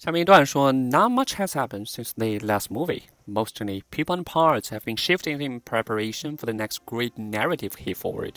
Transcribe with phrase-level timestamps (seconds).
[0.00, 3.04] 下面一段说，Not much has happened since the last movie.
[3.26, 7.94] Mostly, people and parts have been shifting in preparation for the next great narrative he
[7.94, 8.34] forward.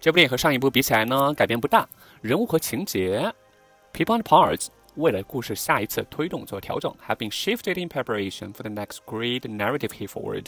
[0.00, 1.88] 这部电影和上一部比起来呢，改变不大，
[2.20, 3.32] 人物和情节，
[3.92, 10.47] people and parts 为了故事下一次推动做调整，have been shifted in preparation for the next great narrative heave forward.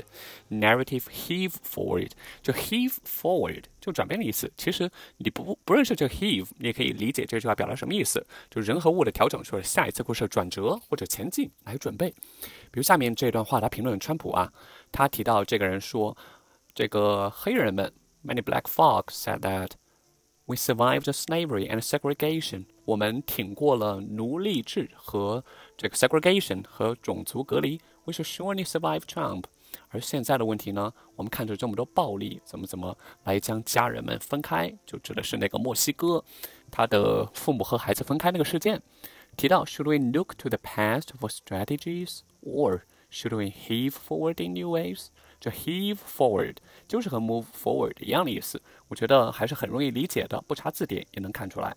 [0.49, 2.11] Narrative heave forward
[2.41, 4.51] 就 heave forward 就转变的意思。
[4.55, 8.25] 其实你不不认识这个 heave，你也可以理解这句话表达什么意思。
[8.49, 12.09] 就人和物的调整，说下一次故事的转折或者前进来准备。
[12.71, 14.51] 比如下面这段话，他评论川普啊，
[14.91, 16.15] 他提到这个人说，
[16.73, 17.91] 这个黑人们
[18.25, 19.71] ，many black folks said that.
[20.46, 22.66] We survived slavery and segregation。
[22.84, 25.44] 我们挺过了奴隶制和
[25.76, 27.80] 这个 segregation 和种族隔离。
[28.04, 29.44] We should surely survive Trump。
[29.88, 36.22] 而现在的问题呢，我们看着这么多暴力，怎么怎么来将家人们分开，就指的是那个墨西哥，
[36.70, 38.82] 他的父母和孩子分开那个事件。
[39.36, 44.68] 提到 Should we look to the past for strategies, or should we heave forward in new
[44.68, 45.06] ways？
[45.40, 51.76] 这 heave forward 就是和 move forward 一样的意思，我觉得还是很容易理解的，不查字典也能看出来。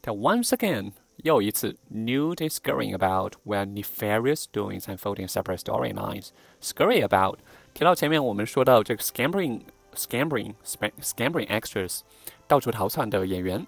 [0.00, 6.28] 它 once again 又一次，Newt is scurrying about where nefarious doings unfolding separate storylines.
[6.60, 7.38] Scurry about
[7.72, 9.62] 提到前面我们说到这个 scampering
[9.94, 10.54] scampering
[11.00, 12.00] scampering extras
[12.46, 13.66] 到处逃窜的演员。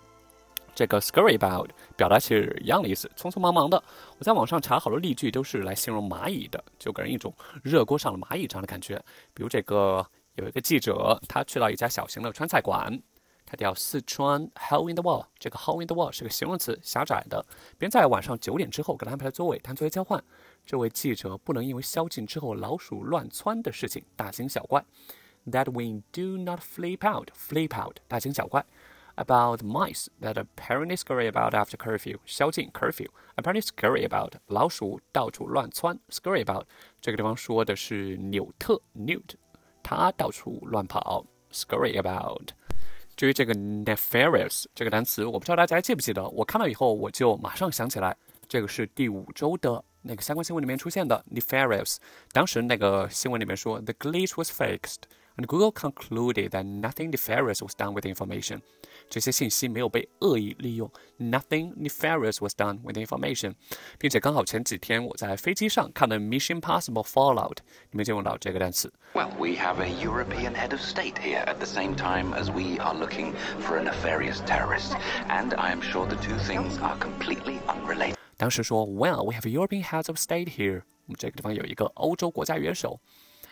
[0.74, 3.82] 这个 scurry about 表达其实一样的意思，匆匆忙忙的。
[4.18, 7.34] 我在网上查好多例句，都是来形容蚂蚁的，就给人一种
[7.64, 8.96] 热锅上的蚂蚁这样的感觉。
[9.34, 10.06] 比如这个
[10.36, 13.02] 有一个记者，他去到一家小型的川菜馆，
[13.46, 15.26] 他叫四川 hole in the wall。
[15.38, 17.46] 这个 hole in the wall 是个形容词，狭窄的。
[17.78, 20.24] 别人在晚上九点之后给他安排了座位，谈座位交换。
[20.66, 24.84] 这位记者不能因为宵禁之后老鼠乱窜的事情大惊小怪。
[25.48, 28.64] That we do not flip out, flip out，大惊小怪。
[29.21, 36.65] about mice that apparently scurry about after curfew，宵禁 curfew，apparently scurry about 老鼠到处乱窜，scurry about
[37.01, 39.35] 这个地方说的是纽特 Newt，
[39.83, 42.49] 他到处乱跑，scurry about。
[43.17, 48.15] 至于这个 nefarious 这个单词，我不知道大家还记不记得，我看到以后我就马上想起来，
[48.47, 51.97] 这个是第五周的那个相关新闻里面出现的 nefarious。
[52.33, 55.05] 当时那个新闻里面说，the glitch was fixed。
[55.37, 58.61] and Google concluded that nothing nefarious was done with the information.
[59.09, 60.91] 这些信息没有被恶意利用，
[61.21, 63.55] nothing nefarious was done with the information，
[63.99, 68.93] 并且刚好前几天我在飞机上看的《Mission Impossible Fallout》里面就用到这个单词。
[69.13, 72.95] Well, we have a European head of state here at the same time as we are
[72.95, 74.97] looking for a nefarious terrorist,
[75.29, 78.17] and I am sure the two things are completely unrelated.
[78.37, 80.83] 当时说，Well, we have European heads of state here。
[81.07, 82.99] 我们这个地方有一个欧洲国家元首。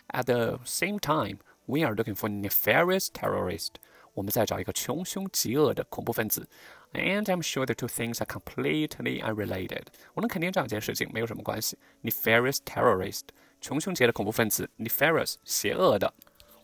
[0.08, 1.38] At the same time,
[1.68, 3.70] we are looking for nefarious terrorist。
[4.12, 6.48] 我们在找一个穷凶极恶的恐怖分子，
[6.92, 9.82] and I'm sure the two things are completely unrelated。
[10.14, 11.76] 我能肯定这两件事情没有什么关系。
[12.02, 13.22] Nefarious terrorist，
[13.60, 16.14] 穷凶极恶的恐怖分子；nefarious，邪恶的。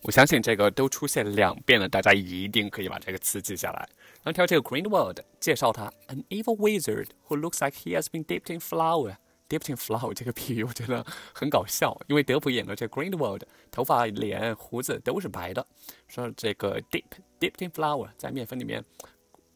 [0.03, 3.89] 我相信这个都出现两遍了，大家一定可以把这个词记下来。
[4.23, 9.17] 然后挑这个 Greenwald，介绍他，an evil wizard who looks like he has been dipped in flour。
[9.48, 15.66] Dipping flower 这个比喻我觉得很搞笑，因为德普演的这 Greenwald 头发、脸、胡子都是白的，
[16.08, 17.04] 说这个 deep
[17.40, 18.84] dipping flower 在面粉里面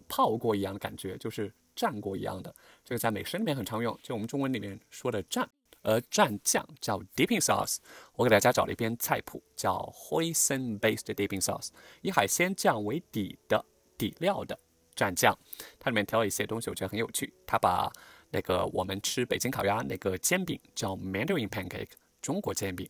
[0.08, 2.54] 泡过一样的感觉，就是蘸过一样的。
[2.86, 5.48] 这个在美食里面很常用，就我们中文里面说的蘸，
[5.82, 7.78] 而蘸酱叫 dipping sauce。
[8.14, 11.70] 我给大家找了一篇菜谱，叫 hoisin-based dipping sauce，
[12.02, 13.66] 以海鲜酱为底的
[13.98, 14.56] 底料的
[14.96, 15.36] 蘸酱。
[15.80, 17.34] 它里面挑了一些东西，我觉得很有趣。
[17.48, 17.92] 它把
[18.31, 21.91] 那个我们吃北京烤鸭那个煎饼叫 Mandarin pancake，
[22.21, 22.89] 中国煎饼。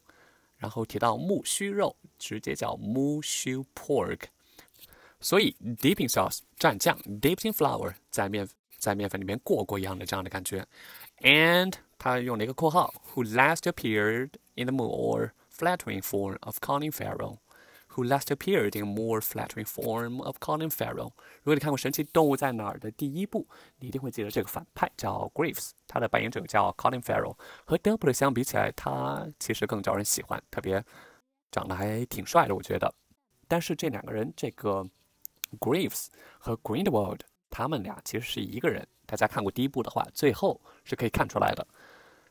[0.56, 4.21] 然后提到木须肉，直接叫 mushu pork。
[5.21, 10.67] 所以 dipping sauce 蘸酱 dipped in flour 在面在面粉里面过过一样的这样的感觉。
[11.19, 17.39] And 他用了一个括号，who last appeared in the more flattering form of Colin Farrell。
[17.94, 21.12] Who last appeared in more flattering form of Colin Farrell。
[21.42, 23.48] 如果你看过《神奇动物在哪儿》的第一部，
[23.80, 27.36] 你一定会记得这个反派叫 Graves，他的扮演者叫 Colin Farrell。
[27.66, 30.84] 和 d o u b l e 相比起来，他其实更招人喜欢，特别
[31.52, 32.94] 长得还挺帅的，我觉得。
[33.47, 34.85] 但是这两个人，这个
[35.59, 36.08] Graves
[36.38, 38.88] 和 Greenwald，他们俩其实是一个人。
[39.08, 41.68] 大家看过第一部的话，最后是可以看出来的。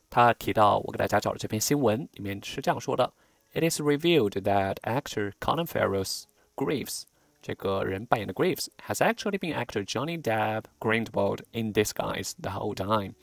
[0.09, 3.13] 他提到我给大家找的这篇新闻里面是这样说的。
[3.52, 6.24] It is revealed that actor Colin Farrell's
[6.56, 7.04] Graves,
[7.40, 13.14] 这个人扮演的 Graves has actually been actor Johnny Depp Grindelwald in disguise the whole time，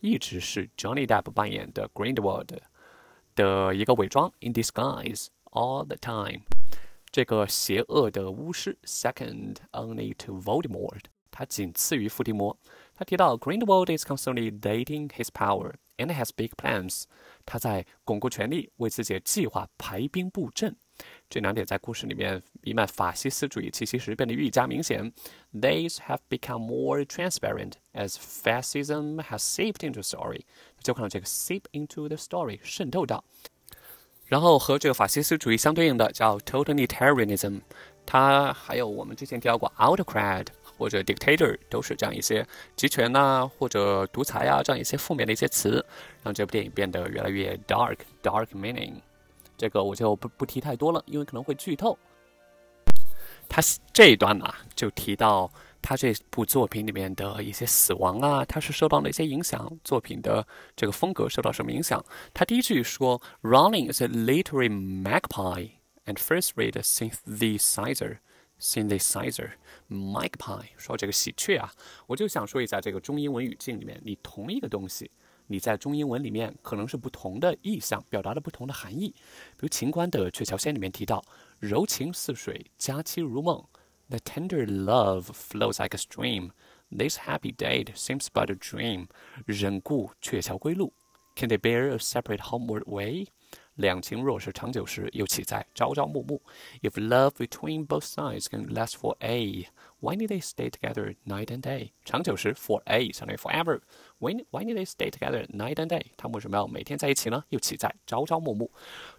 [0.00, 2.58] 一直是 Johnny Depp 扮演的 Grindelwald
[3.34, 6.42] 的一个伪装 in disguise all the time。
[7.10, 11.06] 这个邪恶的巫师 second only to Voldemort，
[11.37, 12.57] 他仅次于伏地魔。
[12.95, 17.03] 他提到 Greenwald is constantly dating his power and has big plans。
[17.45, 20.73] 他在巩固权力，为自己的计划排兵布阵。
[21.29, 25.11] 这两点在故事里面弥漫法西斯主义气息时变得愈加明显。
[25.53, 30.43] These have become more transparent as fascism has seeped into the story。
[30.81, 33.25] 就看到这个 seep into the story 渗透到。
[34.27, 37.61] 然后和这个法西斯主义相对应的叫 totalitarianism，
[38.05, 40.47] 它还有我们之前提到过 autocrat
[40.77, 42.45] 或者 dictator，都是这样一些
[42.75, 45.85] 集权呐或者独裁啊这样一些负面的一些词，
[46.23, 48.93] 让这部电影变得越来越 dark dark meaning。
[49.57, 51.97] 这个我就不不提太多了，因为可能会剧透。
[53.47, 53.61] 他
[53.93, 55.49] 这一段呢，就提到
[55.81, 59.71] 他这部作品里面的一些死亡啊，他是受到哪些影响？
[59.83, 60.45] 作品的
[60.75, 62.03] 这个风格受到什么影响？
[62.33, 65.69] 他第一句说：“Running is a literary magpie
[66.05, 68.17] and first-rate synthesizer,
[68.60, 69.50] synthesizer,
[69.88, 71.72] magpie。”说这个喜鹊啊，
[72.06, 75.10] 我就想说一下这个中英文语境里面，你同一个东西。
[75.46, 79.08] 你在中英文里面可能是不同的意象，表达了不同的含义。
[79.56, 81.24] 比如秦观的《鹊桥仙》里面提到“
[81.58, 83.64] 柔情似水，佳期如梦
[84.10, 86.50] ”，The tender love flows like a stream.
[86.96, 89.08] This happy date seems but a dream.
[89.44, 90.92] 忍顾鹊桥归路，
[91.34, 93.26] Can they bear a separate homeward way?
[93.75, 96.41] 两情若是长久时，又岂在朝朝暮暮
[96.81, 99.67] ？If love between both sides can last for a,
[99.99, 101.89] why need they stay together night and day？
[102.05, 103.81] 长久时，for a 相当于 forever。
[104.19, 106.03] Why why need they stay together night and day？
[106.15, 107.43] 他们为什么要每天在一起呢？
[107.49, 108.71] 又岂在朝朝暮暮？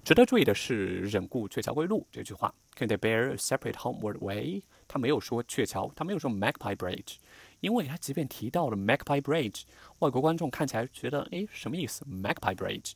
[0.03, 4.63] 值得注意的是，忍顾鹊桥归路这句话，Can they bear a separate homeward way？
[4.89, 7.17] 他没有说鹊桥，他没有说 Magpie Bridge，
[7.61, 9.65] 因为他即便提到了 Magpie Bridge，
[9.99, 12.93] 外国观众看起来觉得，哎，什么意思？Magpie Bridge？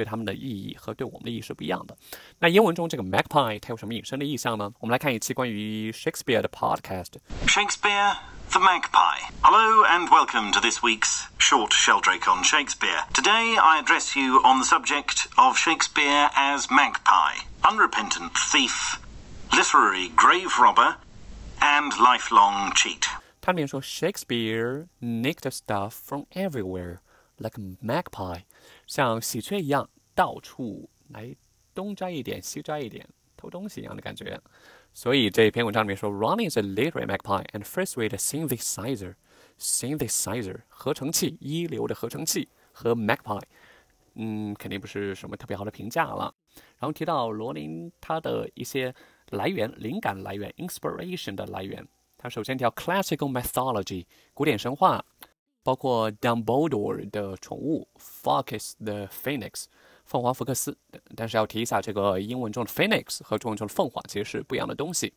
[0.00, 1.96] 对他们的意义和对我们的意义是不一样的。
[2.38, 4.70] 那英文中这个 magpie 它有什么引申的意象呢？
[4.80, 8.16] 我们来看一期关于 Shakespeare 的 podcast。Shakespeare
[8.50, 9.20] the Magpie.
[9.42, 13.04] Hello and welcome to this week's short Sheldrake on Shakespeare.
[13.12, 19.00] Today I address you on the subject of Shakespeare as Magpie, unrepentant thief,
[19.52, 20.96] literary grave robber,
[21.60, 23.06] and lifelong cheat.
[23.40, 26.98] 它里面说 Shakespeare nicked stuff from everywhere
[27.38, 28.42] like a magpie.
[28.87, 31.35] 像喜鹊一样到处来
[31.73, 34.39] 东摘一点西摘一点偷东西一样的感觉。
[34.93, 39.15] 所以这一篇文章里面说，Ronnie is a literary magpie and first-rate synthesizer。
[39.59, 43.43] synthesizer 合成器，一流的合成器和 magpie，
[44.15, 46.33] 嗯，肯定不是什么特别好的评价了。
[46.79, 48.93] 然后提到罗琳他的一些
[49.29, 51.87] 来源、灵感来源、inspiration 的来源，
[52.17, 55.05] 他首先提到 classical mythology 古典神话。
[55.63, 59.65] 包括 Dumbledore 的宠物 f o c u s the Phoenix，
[60.05, 60.77] 凤凰福克斯。
[61.15, 65.13] 但是要提一下，这个英文中的 Phoenix 和中文中的凤凰其实是不一样的东西。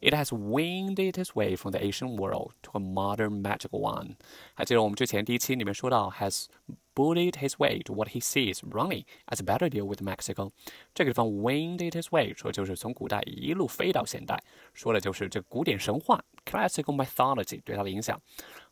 [0.00, 4.16] It has winged its way from the ancient world to a modern magical one。
[4.54, 6.46] 还记得我们之前第一期里面说到，has
[6.94, 10.50] bullied his way to what he sees running as a better deal with Mexico。
[10.94, 14.38] 这个地方 winged its way 说就是从古代一路飞到现代，
[14.74, 18.20] 说的就是这古典神话 classical mythology 对它的影响。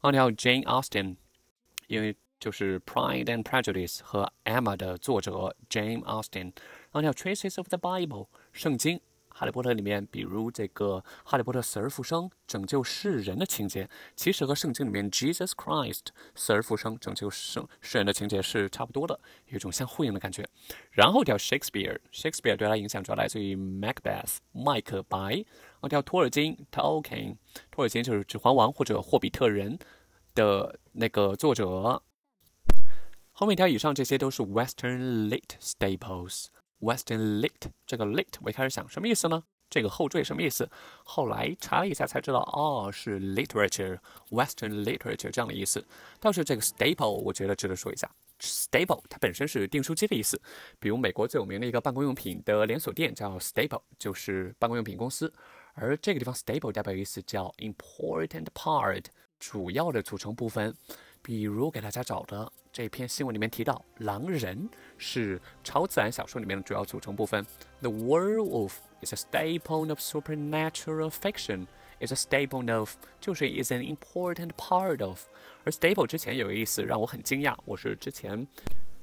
[0.02, 1.16] 然后叫 Jane Austen，
[1.86, 6.52] 因为就是《Pride and Prejudice》和《Emma》的作者 Jane Austen。
[6.92, 9.00] 然后叫 Traces of the Bible，圣经。
[9.39, 20.45] 哈利波特里面，比如这个哈利波特死而复生、拯救世人的情节，其实和圣经里面 Jesus Christ 死而复生、拯救世世人的情节是差不多的，有一种相呼应的感觉。
[20.91, 25.17] 然后叫 Shakespeare，Shakespeare 对他影响主要来自于 Macbeth 麦克白。
[25.37, 27.37] 然后叫托尔金 Tolkien，
[27.71, 29.77] 托尔金就是《指环王》或者《霍比特人》
[30.35, 32.03] 的那个作者。
[33.31, 36.47] 后面一条以上这些都是 Western Lit Staples。
[36.81, 39.43] Western lit 这个 lit 我一开始想什么意思呢？
[39.69, 40.67] 这个后缀什么意思？
[41.03, 45.85] 后来查了一下才知道，哦，是 literature，Western literature 这样的意思。
[46.19, 48.09] 倒是这个 staple 我觉得值得说一下
[48.39, 50.41] ，staple 它本身是订书机的意思。
[50.79, 55.31] 比如美国最有名的一个办公用品的连锁店叫 Staple，就是办公用品公司。
[55.75, 59.05] 而这个地方 staple 代表意思叫 important part，
[59.39, 60.75] 主要的组成部分。
[61.21, 67.45] 比如给大家找的这篇新闻里面提到，狼人是超自然小说里面的主要组成部分。
[67.81, 71.67] The werewolf is a staple of supernatural fiction.
[72.01, 75.25] Is a staple of 就是 is an important part of。
[75.65, 78.47] 而 staple 之前有个意思让我很惊讶，我是之前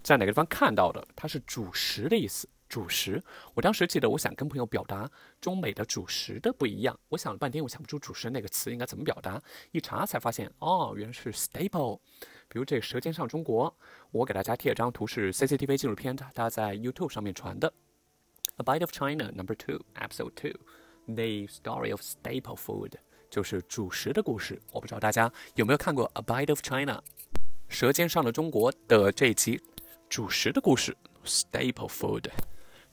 [0.02, 2.48] 在哪个地方看到的，它是主食的意思。
[2.68, 3.22] 主食，
[3.54, 5.08] 我当时记得，我想跟朋友表达
[5.40, 6.98] 中美的主食的不一样。
[7.08, 9.40] 我想了半天，我想不出主食那个词应该怎么表达。
[9.72, 12.00] 一查才发现，哦，原来是 staple。
[12.48, 13.70] 比如这《舌尖上中国》，
[14.10, 17.72] 我给大家贴了张图，是 CCTV 纪录片，它在 YouTube 上面传的。
[18.56, 22.92] A Bite of China Number Two Episode Two，The Story of Staple Food。
[23.28, 24.62] 就是主食的故事。
[24.72, 26.92] 我不知道大家有没有看过《A Bite of China》
[27.68, 29.60] 《舌尖上的中国》的这一集
[30.08, 32.30] 主食的故事 （Staple Food）。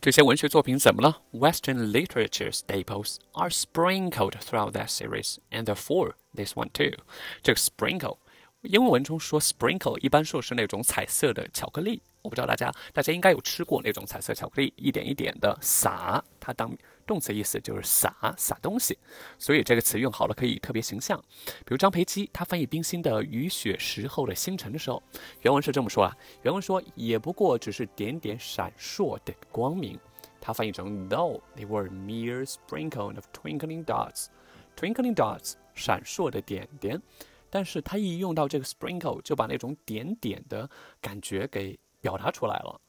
[0.03, 6.97] 这些文学作品怎么了？Western literature staples are sprinkled throughout that series, and therefore this one too。
[7.41, 8.17] 这个 sprinkle，
[8.63, 12.01] 英文文中说 sprinkle 一般说是那种彩色的巧克力。
[12.21, 16.69] 我不知道大家，大家应该有吃过那种彩色巧克力，一点一点的撒，它当
[17.05, 18.97] 动词意思就是撒撒东西，
[19.37, 21.17] 所以这个词用好了可以特别形象。
[21.59, 25.01] 比如张培基他翻译冰心的《雨雪时候的星辰》的时候，
[25.41, 29.99] 原文是这么说啊，原文说也不过只是点点闪烁的光明，
[30.41, 37.01] 他翻译成 Though they were mere sprinkle of twinkling dots，twinkling dots 闪烁的点点，
[37.49, 40.69] 但是他一用到这个 sprinkle，就把那种点点的
[41.01, 41.79] 感觉给。
[42.03, 42.81] 表达出来了。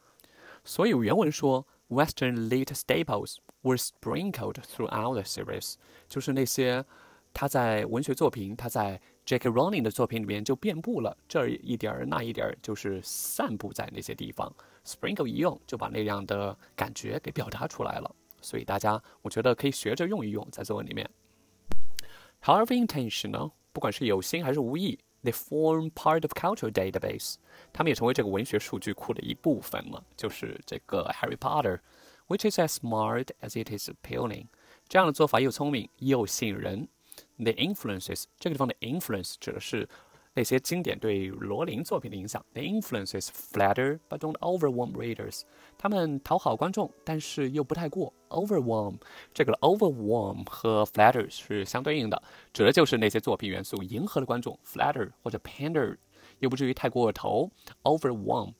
[0.64, 5.74] 所以原文说，Western lit staples were sprinkled throughout the series，
[6.08, 6.84] 就是那些
[7.32, 14.54] 他在文学作品，他在 Jack Rowling 的作品里面就遍布了，这一点儿那一点儿，就是散布在那些地方。
[14.84, 18.14] Sprinkle 一用就把那样的感觉给表达出来了。
[18.42, 21.08] 所以大家，我觉得可以学着用一用在作文里面。
[22.42, 24.98] However intentional，不管是有心还是无意。
[25.23, 27.35] They form part of cultural database，
[27.73, 30.01] 他们也成为这个文学数据库的一部分了。
[30.15, 34.47] 就是这个 Harry Potter，which is as smart as it is appealing。
[34.87, 36.87] 这样的做法又聪明又吸引人。
[37.37, 39.89] The influences，这个地方的 influence 指的是
[40.34, 42.44] 那些经典对罗琳作品的影响。
[42.52, 45.42] The influences flatter but don't overwhelm readers。
[45.78, 48.96] 他们讨好观众，但是又不太过 overwhelm。
[49.32, 52.22] 这个 overwhelm 和 flatter 是相对应的，
[52.52, 55.96] 指的就是那些作品元素迎合了观众，flatter 或者 pander，
[56.40, 57.50] 又不至于太过头。
[57.84, 58.52] overwhelm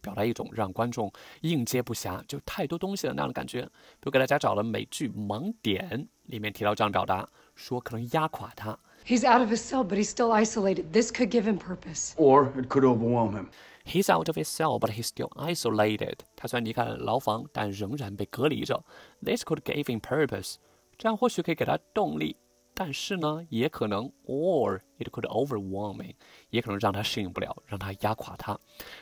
[0.00, 3.62] 表达一种让观众应接不暇，就太多东西的那样的感觉。
[3.62, 5.88] 比如给大家找了美剧《盲点》，
[6.24, 8.78] 里面提到这样表达，说可能压垮他。
[9.07, 10.93] He's out of his cell, but he's still isolated.
[10.93, 12.13] This could give him purpose.
[12.15, 13.49] Or it could overwhelm him.
[13.85, 16.19] He's out of his cell, but he's still isolated.
[16.37, 18.85] 他虽然离开了牢房，但仍然被隔离着。
[19.21, 20.55] This could give him purpose.
[20.97, 22.37] 这样或许可以给他动力，
[22.73, 26.13] 但是呢，也可能，or it could overwhelm him，
[26.49, 28.57] 也可能让他适应不了，让他压垮他。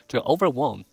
[0.08, 0.84] 这个 overwhelm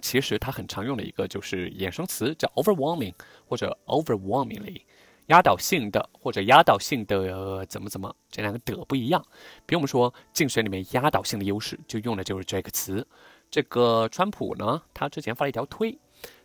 [0.00, 3.12] 其实它很常用的一个就是衍生词，叫 overwhelming
[3.46, 4.82] 或者 overwhelmingly。
[5.31, 9.25] 压倒性的或者压倒性的怎么怎么，这两个的不一样。
[9.65, 13.07] 比如我们说竞选里面压倒性的优势，就用的就是这个词。
[13.49, 15.97] 这个川普呢，他之前发了一条推，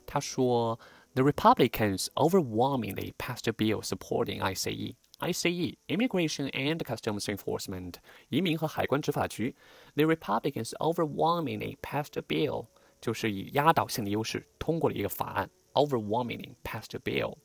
[0.07, 0.79] 他说
[1.15, 7.95] ：“The Republicans overwhelmingly passed a bill supporting ICE, ICE, Immigration and Customs Enforcement，
[8.29, 9.57] 移民和海关执法局。
[9.95, 12.67] The Republicans overwhelmingly passed a bill，
[13.01, 17.37] 就是以压倒性的优势通过了一个法案，overwhelmingly passed a bill。”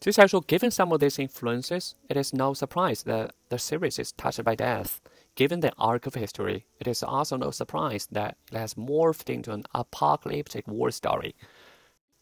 [0.00, 4.54] 接下来说，Given some of these influences, it is no surprise that the series is touched by
[4.54, 4.98] death.
[5.34, 9.52] Given the arc of history, it is also no surprise that it has morphed into
[9.52, 11.34] an apocalyptic war story.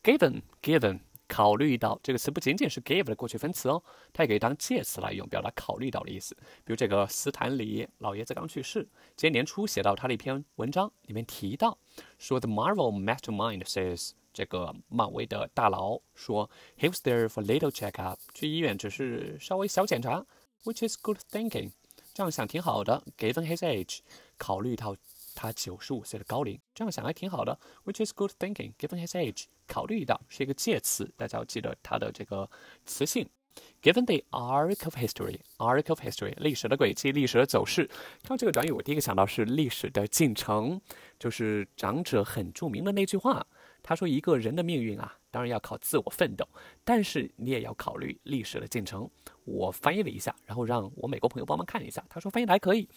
[0.02, 6.34] Given, given，考虑到这个词不仅仅是 give 的过去分词哦，它也可以当介词来用，表达考虑到的意思。
[6.64, 11.78] 比如这个斯坦李老爷子刚去世，今年年初写到他的一篇文章里面提到，
[12.18, 20.25] 说 The Marvel mastermind says 这个漫威的大佬说，He was there for little checkup，去医院只是稍微小检查
[20.63, 21.71] ，which is good thinking，
[22.13, 23.03] 这样想挺好的。
[23.17, 23.99] Given his age，
[24.37, 24.95] 考虑到
[25.35, 28.73] 他九十五岁的高龄，这样想还挺好的，which is good thinking。
[28.75, 32.49] Given his age，考虑到是一个介词，大家要记得它的这个
[32.85, 33.29] 词性。
[33.81, 37.87] Given the arc of history，arc of history，历史的轨迹，历史的走势。
[38.21, 40.79] 看到这个短语，我第一个想到是历史的进程，
[41.17, 43.45] 就是长者很著名的那句话。
[43.82, 46.48] 他说：“一个人的命运啊，当然要靠自我奋斗，
[46.84, 49.08] 但是你也要考虑历史的进程。”
[49.44, 52.02] 我翻译了一下，然后让我美国朋友帮忙看一下。
[52.08, 52.88] 他说翻译的还可以。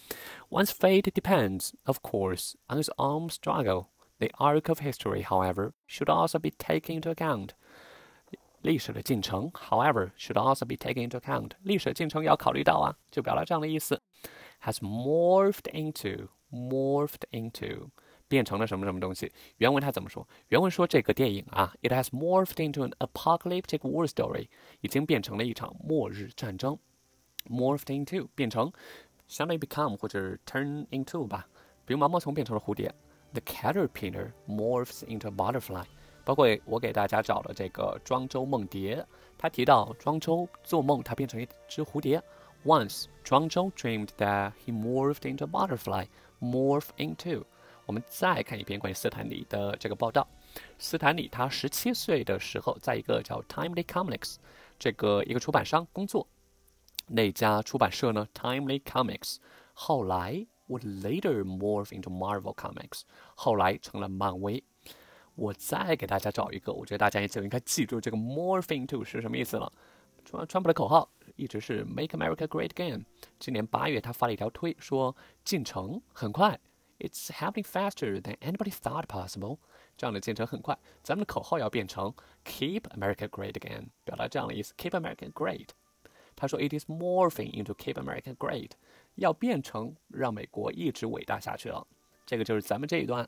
[0.50, 3.88] One's fate depends, of course, on his own struggle.
[4.20, 7.50] The arc of history, however, should also be taken into account.
[8.62, 11.52] 历史的进程，however, should also be taken into account.
[11.64, 14.02] 历史的进程也要考虑到啊，就表达这样的意思。
[14.64, 17.90] Has morphed into, morphed into.
[18.33, 19.31] 变成了什么什么东西？
[19.59, 20.27] 原文他怎么说？
[20.49, 24.49] 原文说这个电影啊，it has morphed into an apocalyptic war story，
[24.81, 26.79] 已经变成了一场末日战争。
[27.51, 28.73] morphed into 变成，
[29.29, 31.47] 相当于 become 或者 turn into 吧。
[31.85, 32.91] 比如毛毛虫变成了蝴蝶
[33.35, 35.85] ，the caterpillar morphs into a butterfly。
[36.25, 42.23] 包括我给大家找的这个庄周梦蝶，他提到庄周做梦，他变成一只蝴蝶。
[42.65, 46.07] Once 庄周 dreamed that he morphed into a butterfly.
[46.41, 47.45] Morph into
[47.87, 50.27] 我们再看一篇关于斯坦李的这个报道。
[50.79, 54.37] 斯坦李他十七岁的时候，在一个叫 Timely Comics
[54.79, 56.27] 这个一个出版商工作。
[57.09, 59.37] 那家出版社呢？Timely Comics。
[59.75, 63.03] 后来，would later morph into Marvel Comics。
[63.35, 64.63] 后来成了漫威。
[65.35, 69.73] 我再给大家找一个，我觉得大家也就应该记住这个 morph into 是什么意思了。
[70.25, 73.05] 川川普的口号一直是 Make America Great Again。
[73.39, 76.61] 今年八月，他发了一条推，说进程很快
[77.02, 79.60] ，It's happening faster than anybody thought possible。
[79.98, 82.14] 这样的进程很快，咱们的口号要变成
[82.46, 85.70] Keep America Great Again，表达这样的意思，Keep America Great。
[86.36, 88.72] 他说 It is morphing into Keep America Great，
[89.16, 91.88] 要变成让美国一直伟大下去了。
[92.26, 93.28] 这个就是咱们这一段